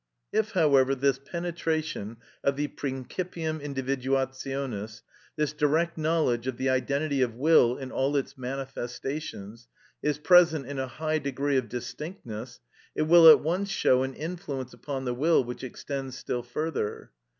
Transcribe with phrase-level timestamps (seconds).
[0.33, 5.03] If, however, this penetration of the principium individuationis,
[5.35, 9.67] this direct knowledge of the identity of will in all its manifestations,
[10.01, 12.59] is present in a high degree of distinctness,
[12.95, 17.11] it will at once show an influence upon the will which extends still further.